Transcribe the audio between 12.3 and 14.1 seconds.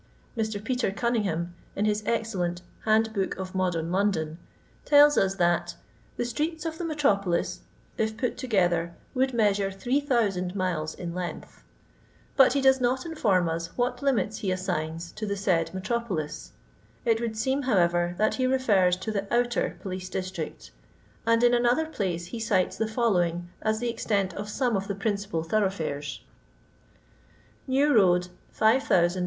but he does not inform us what